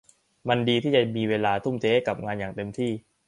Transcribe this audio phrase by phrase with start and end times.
[0.49, 2.91] มันดีที่จะได้มีเวลาทุ่มเทให้กับงานอย่างเต็มที่